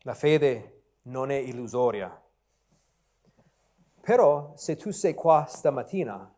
[0.00, 2.20] La fede non è illusoria.
[4.00, 6.34] Però se tu sei qua stamattina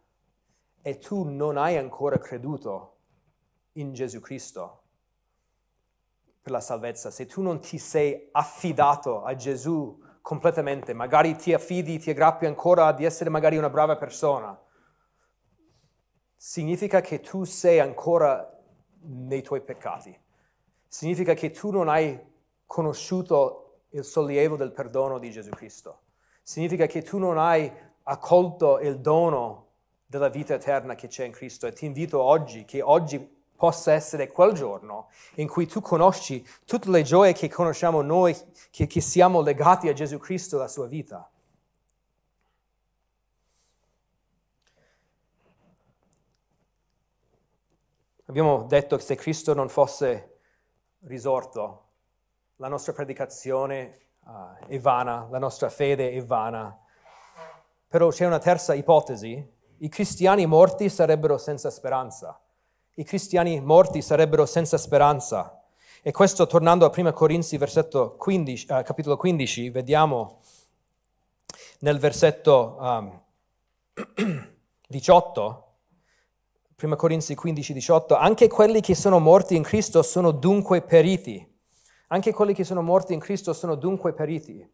[0.86, 2.96] e tu non hai ancora creduto
[3.72, 4.82] in Gesù Cristo
[6.42, 11.98] per la salvezza, se tu non ti sei affidato a Gesù completamente, magari ti affidi,
[11.98, 14.60] ti aggrappi ancora di essere magari una brava persona,
[16.36, 18.46] significa che tu sei ancora
[19.00, 20.14] nei tuoi peccati.
[20.86, 22.20] Significa che tu non hai
[22.66, 26.02] conosciuto il sollievo del perdono di Gesù Cristo.
[26.42, 27.72] Significa che tu non hai
[28.02, 29.63] accolto il dono
[30.14, 33.18] della vita eterna che c'è in Cristo e ti invito oggi, che oggi
[33.56, 38.36] possa essere quel giorno in cui tu conosci tutte le gioie che conosciamo noi,
[38.70, 41.28] che, che siamo legati a Gesù Cristo e alla sua vita.
[48.26, 50.38] Abbiamo detto che se Cristo non fosse
[51.06, 51.88] risorto,
[52.56, 56.78] la nostra predicazione uh, è vana, la nostra fede è vana.
[57.88, 59.62] Però c'è una terza ipotesi.
[59.84, 62.40] I cristiani morti sarebbero senza speranza.
[62.94, 65.62] I cristiani morti sarebbero senza speranza.
[66.00, 70.40] E questo, tornando a 1 Corinzi, 15, uh, capitolo 15, vediamo
[71.80, 73.20] nel versetto um,
[74.88, 75.74] 18,
[76.80, 81.46] 1 Corinzi 15, 18, anche quelli che sono morti in Cristo sono dunque periti.
[82.06, 84.66] Anche quelli che sono morti in Cristo sono dunque periti.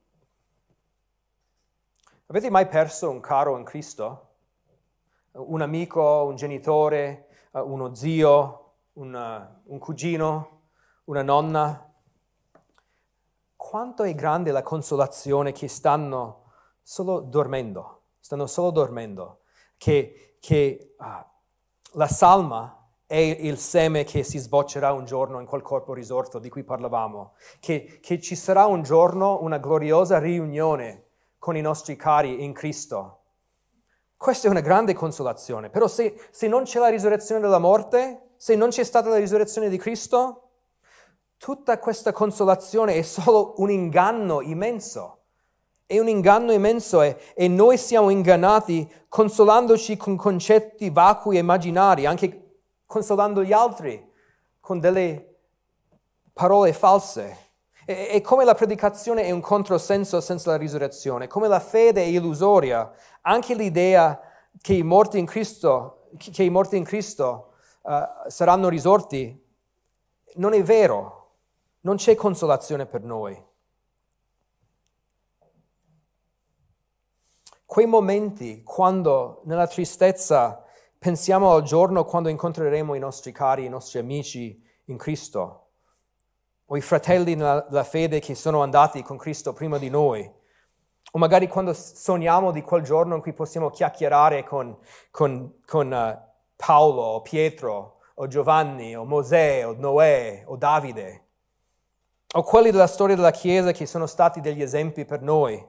[2.26, 4.28] Avete mai perso un caro in Cristo?
[5.33, 10.62] Un amico, un genitore, uno zio, un, un cugino,
[11.05, 11.93] una nonna?
[13.55, 16.51] Quanto è grande la consolazione che stanno
[16.83, 19.43] solo dormendo, stanno solo dormendo,
[19.76, 21.05] che, che uh,
[21.93, 26.49] la salma è il seme che si sboccerà un giorno in quel corpo risorto di
[26.49, 31.07] cui parlavamo, che, che ci sarà un giorno una gloriosa riunione
[31.39, 33.20] con i nostri cari in Cristo.
[34.21, 38.55] Questa è una grande consolazione, però se, se non c'è la risurrezione della morte, se
[38.55, 40.51] non c'è stata la risurrezione di Cristo,
[41.39, 45.23] tutta questa consolazione è solo un inganno immenso.
[45.87, 52.05] È un inganno immenso e, e, noi siamo ingannati consolandoci con concetti vacui e immaginari,
[52.05, 54.07] anche consolando gli altri
[54.61, 55.39] con delle
[56.35, 57.49] parole false.
[57.91, 62.07] E, e come la predicazione è un controsenso senza la risurrezione, come la fede è
[62.07, 62.88] illusoria,
[63.22, 64.20] anche l'idea
[64.61, 69.45] che i morti in Cristo, che i morti in Cristo uh, saranno risorti,
[70.34, 71.16] non è vero.
[71.82, 73.43] Non c'è consolazione per noi.
[77.64, 80.64] Quei momenti quando nella tristezza
[81.01, 85.70] Pensiamo al giorno quando incontreremo i nostri cari, i nostri amici in Cristo,
[86.73, 90.31] o i fratelli nella fede che sono andati con Cristo prima di noi,
[91.12, 94.79] o magari quando sogniamo di quel giorno in cui possiamo chiacchierare con,
[95.11, 96.16] con, con uh,
[96.55, 101.25] Paolo, o Pietro, o Giovanni, o Mosè, o Noè, o Davide,
[102.35, 105.61] o quelli della storia della Chiesa che sono stati degli esempi per noi.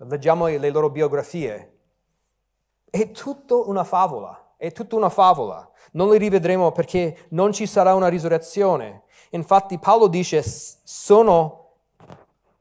[0.00, 1.78] Leggiamo le loro biografie.
[2.90, 4.54] È tutto una favola.
[4.58, 5.68] È tutta una favola.
[5.92, 9.04] Non li rivedremo perché non ci sarà una risurrezione.
[9.30, 11.72] Infatti Paolo dice sono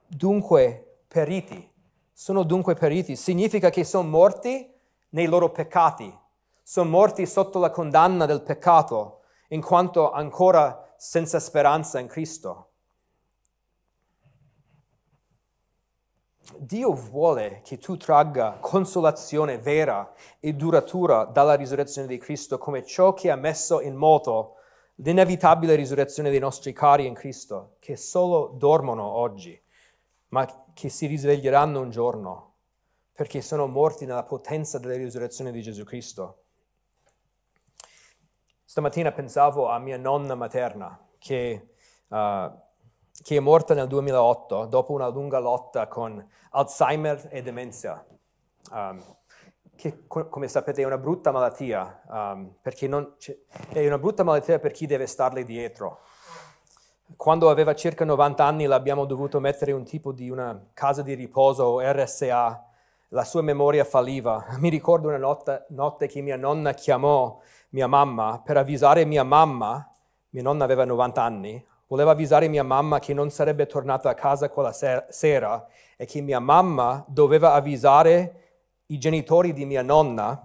[0.07, 1.72] dunque periti.
[2.11, 3.15] Sono dunque periti.
[3.15, 4.74] Significa che sono morti
[5.09, 6.15] nei loro peccati.
[6.63, 12.72] Sono morti sotto la condanna del peccato, in quanto ancora senza speranza in Cristo.
[16.57, 23.13] Dio vuole che tu tragga consolazione vera e duratura dalla risurrezione di Cristo come ciò
[23.13, 24.56] che ha messo in moto
[24.97, 29.59] l'inevitabile risurrezione dei nostri cari in Cristo, che solo dormono oggi,
[30.29, 32.53] ma che si risveglieranno un giorno,
[33.13, 36.43] perché sono morti nella potenza della risurrezione di Gesù Cristo.
[38.63, 41.69] Stamattina pensavo a mia nonna materna, che
[42.09, 42.65] uh,
[43.21, 48.05] che è morta nel 2008 dopo una lunga lotta con Alzheimer e demenza,
[48.71, 49.03] um,
[49.78, 52.89] che come sapete è una brutta malattia, um, perché
[53.69, 55.99] è una brutta malattia per chi deve starle dietro.
[57.15, 61.63] Quando aveva circa 90 anni l'abbiamo dovuto mettere un tipo di una casa di riposo
[61.63, 62.65] o RSA,
[63.09, 64.45] la sua memoria falliva.
[64.59, 69.89] Mi ricordo una notte, notte che mia nonna chiamò mia mamma per avvisare mia mamma,
[70.32, 74.49] mia nonna aveva 90 anni, Voleva avvisare mia mamma che non sarebbe tornata a casa
[74.49, 75.65] quella sera
[75.95, 78.46] e che mia mamma doveva avvisare
[78.88, 80.41] i genitori di mia nonna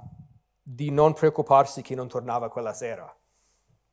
[0.61, 3.14] di non preoccuparsi che non tornava quella sera.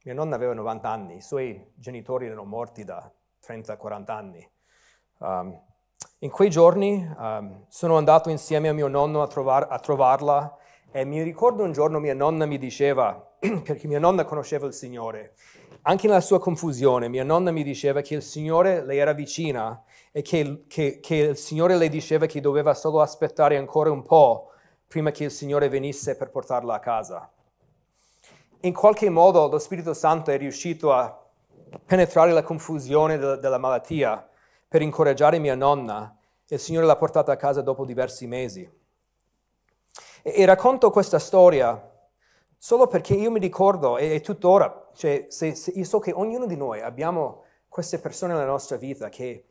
[0.06, 3.12] Mia nonna aveva 90 anni, i suoi genitori erano morti da
[3.46, 4.52] 30-40 anni.
[5.20, 5.62] Um,
[6.20, 10.58] in quei giorni um, sono andato insieme a mio nonno a, trovar, a trovarla
[10.92, 15.36] e mi ricordo un giorno mia nonna mi diceva, perché mia nonna conosceva il Signore,
[15.84, 20.22] anche nella sua confusione, mia nonna mi diceva che il Signore le era vicina e
[20.22, 24.52] che, che, che il Signore le diceva che doveva solo aspettare ancora un po'
[24.88, 27.32] prima che il Signore venisse per portarla a casa.
[28.62, 31.28] In qualche modo lo Spirito Santo è riuscito a
[31.86, 34.28] penetrare la confusione de- della malattia
[34.68, 38.70] per incoraggiare mia nonna e il Signore l'ha portata a casa dopo diversi mesi.
[40.24, 41.90] E, e racconto questa storia
[42.58, 46.46] solo perché io mi ricordo, e, e tuttora, cioè, se, se io so che ognuno
[46.46, 49.46] di noi abbiamo queste persone nella nostra vita che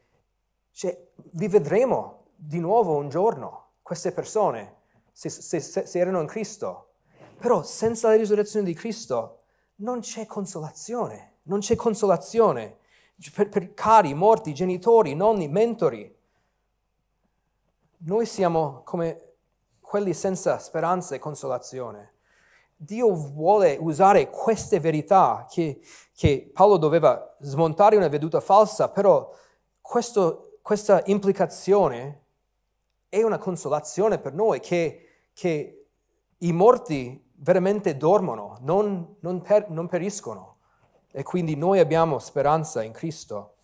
[0.78, 0.96] cioè,
[1.32, 4.76] li vedremo di nuovo un giorno, queste persone,
[5.10, 6.90] se, se, se erano in Cristo.
[7.36, 9.40] Però senza la risurrezione di Cristo
[9.78, 12.78] non c'è consolazione, non c'è consolazione
[13.34, 16.16] per, per cari, morti, genitori, nonni, mentori.
[18.04, 19.32] Noi siamo come
[19.80, 22.12] quelli senza speranza e consolazione.
[22.76, 25.80] Dio vuole usare queste verità che,
[26.14, 29.28] che Paolo doveva smontare una veduta falsa, però
[29.80, 32.24] questo, questa implicazione
[33.08, 35.86] è una consolazione per noi che, che
[36.36, 40.58] i morti veramente dormono, non, non, per, non periscono
[41.10, 43.54] e quindi noi abbiamo speranza in Cristo.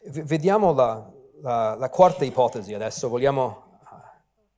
[0.00, 1.10] Vediamo la,
[1.40, 3.78] la, la quarta ipotesi adesso, vogliamo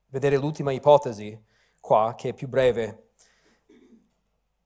[0.06, 1.40] vedere l'ultima ipotesi
[1.80, 3.10] qua, che è più breve.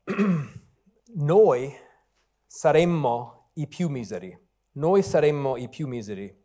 [1.17, 1.71] Noi
[2.47, 4.42] saremmo i più miseri,
[4.73, 6.41] noi saremmo i più miseri.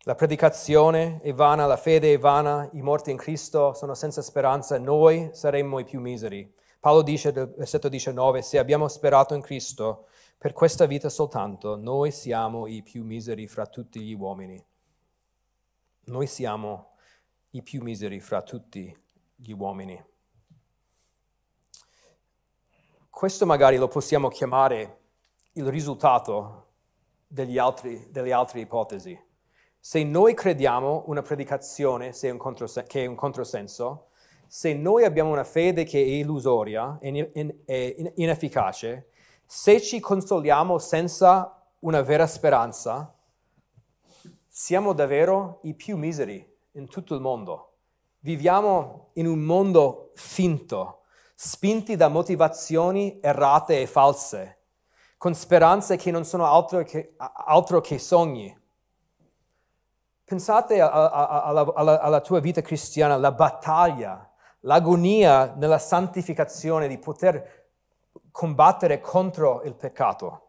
[0.00, 4.78] La predicazione è vana, la fede è vana, i morti in Cristo sono senza speranza,
[4.78, 6.52] noi saremmo i più miseri.
[6.78, 12.10] Paolo dice nel versetto 19, se abbiamo sperato in Cristo per questa vita soltanto, noi
[12.10, 14.62] siamo i più miseri fra tutti gli uomini.
[16.06, 16.96] Noi siamo
[17.52, 18.94] i più miseri fra tutti
[19.34, 20.04] gli uomini.
[23.08, 24.98] Questo magari lo possiamo chiamare
[25.52, 26.63] il risultato
[27.58, 29.18] altri, delle altre ipotesi.
[29.78, 34.08] Se noi crediamo una predicazione che è un controsenso,
[34.46, 39.08] se noi abbiamo una fede che è illusoria e inefficace,
[39.44, 43.14] se ci consoliamo senza una vera speranza,
[44.48, 47.72] siamo davvero i più miseri in tutto il mondo.
[48.20, 51.02] Viviamo in un mondo finto,
[51.34, 54.60] spinti da motivazioni errate e false,
[55.16, 58.56] con speranze che non sono altro che, altro che sogni.
[60.24, 67.68] Pensate alla, alla, alla tua vita cristiana, la battaglia, l'agonia nella santificazione di poter
[68.30, 70.48] combattere contro il peccato.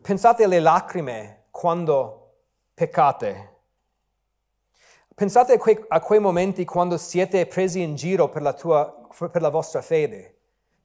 [0.00, 2.34] Pensate alle lacrime quando
[2.74, 3.50] peccate
[5.20, 9.42] Pensate a quei, a quei, momenti quando siete presi in giro per la, tua, per
[9.42, 10.38] la vostra fede.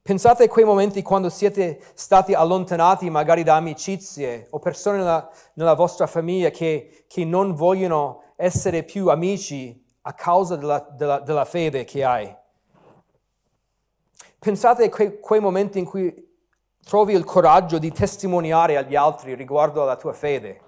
[0.06, 5.74] Pensate a quei momenti quando siete stati allontanati magari da amicizie o persone nella, nella
[5.74, 11.82] vostra famiglia che, che, non vogliono essere più amici a causa della, della, della fede
[11.82, 12.32] che hai.
[14.38, 16.14] Pensate a quei, quei momenti in cui
[16.84, 20.60] trovi il coraggio di testimoniare agli altri riguardo alla tua fede.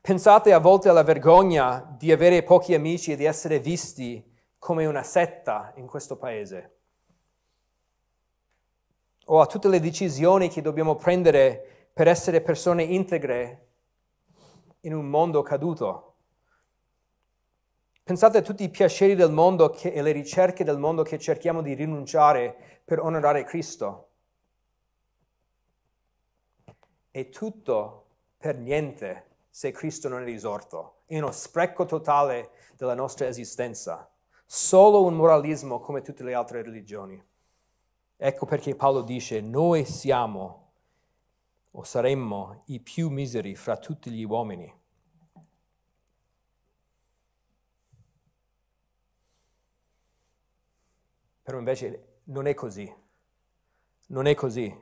[0.00, 4.24] Pensate a volte alla vergogna di avere pochi amici e di essere visti
[4.60, 6.73] come una setta in questo paese.
[9.26, 13.68] O a tutte le decisioni che dobbiamo prendere per essere persone integre
[14.80, 16.14] in un mondo caduto.
[18.02, 21.62] Pensate a tutti i piaceri del mondo che, e le ricerche del mondo che cerchiamo
[21.62, 24.08] di rinunciare per onorare Cristo.
[27.10, 28.06] E tutto
[28.36, 31.02] per niente se Cristo non è risorto.
[31.06, 34.10] È uno spreco totale della nostra esistenza.
[34.44, 37.24] Solo un moralismo come tutte le altre religioni.
[38.26, 40.72] Ecco perché Paolo dice, noi siamo
[41.72, 44.74] o saremmo i più miseri fra tutti gli uomini.
[51.42, 52.90] Però invece non è così.
[54.06, 54.74] Non è così.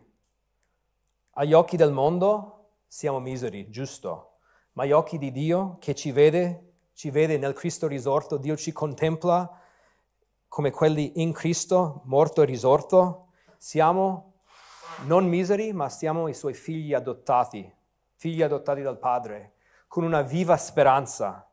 [1.32, 4.38] Agli occhi del mondo siamo miseri, giusto?
[4.74, 8.70] ma gli occhi di Dio che ci vede, ci vede nel Cristo risorto, Dio ci
[8.70, 9.60] contempla
[10.46, 13.30] come quelli in Cristo, morto e risorto,
[13.62, 14.40] siamo
[15.04, 17.72] non miseri, ma siamo i suoi figli adottati,
[18.16, 19.52] figli adottati dal Padre,
[19.86, 21.48] con una viva speranza.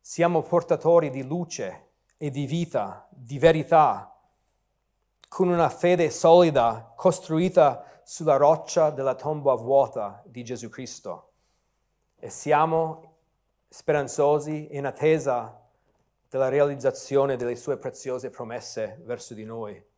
[0.00, 4.16] Siamo portatori di luce e di vita, di verità,
[5.28, 11.32] con una fede solida, costruita sulla roccia della tomba vuota di Gesù Cristo
[12.20, 13.16] e siamo
[13.68, 15.60] speranzosi in attesa
[16.28, 19.89] della realizzazione delle sue preziose promesse verso di noi.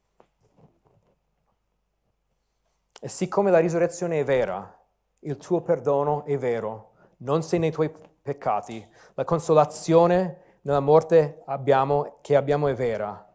[3.04, 4.78] E siccome la risurrezione è vera,
[5.22, 7.90] il tuo perdono è vero, non sei nei tuoi
[8.22, 13.28] peccati, la consolazione nella morte abbiamo, che abbiamo è vera.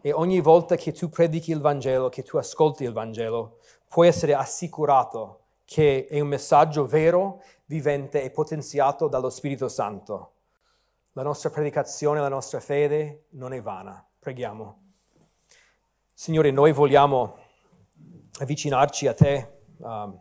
[0.00, 3.58] E ogni volta che tu predichi il Vangelo, che tu ascolti il Vangelo,
[3.88, 10.32] puoi essere assicurato che è un messaggio vero, vivente e potenziato dallo Spirito Santo.
[11.12, 14.02] La nostra predicazione, la nostra fede non è vana.
[14.18, 14.80] Preghiamo.
[16.14, 17.36] Signore, noi vogliamo
[18.40, 20.18] avvicinarci a te, um,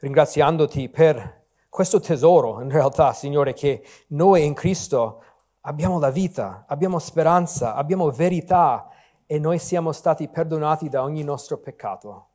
[0.00, 5.22] ringraziandoti per questo tesoro, in realtà, Signore, che noi in Cristo
[5.60, 8.88] abbiamo la vita, abbiamo speranza, abbiamo verità
[9.26, 12.26] e noi siamo stati perdonati da ogni nostro peccato.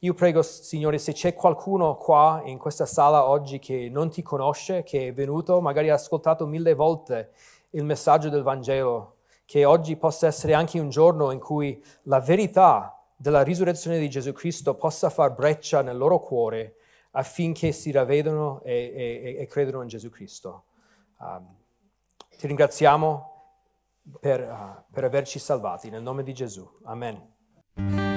[0.00, 4.84] Io prego, Signore, se c'è qualcuno qua in questa sala oggi che non ti conosce,
[4.84, 7.32] che è venuto, magari ha ascoltato mille volte
[7.70, 12.97] il messaggio del Vangelo, che oggi possa essere anche un giorno in cui la verità
[13.18, 16.76] della risurrezione di Gesù Cristo possa far breccia nel loro cuore
[17.12, 20.66] affinché si ravvedano e, e, e credono in Gesù Cristo.
[21.18, 21.56] Um,
[22.38, 23.56] ti ringraziamo
[24.20, 26.66] per, uh, per averci salvati, nel nome di Gesù.
[26.84, 28.07] Amen.